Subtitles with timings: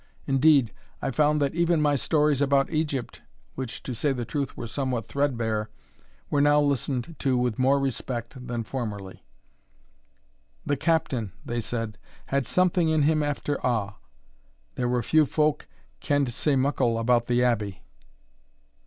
[0.25, 3.21] Indeed, I found that even my stories about Egypt,
[3.53, 5.69] which, to say truth, were somewhat threadbare,
[6.31, 9.23] were now listened to with more respect than formerly.
[10.65, 13.95] "The Captain," they said, "had something in him after a',
[14.73, 15.67] there were few folk
[15.99, 17.83] kend sae muckle about the Abbey."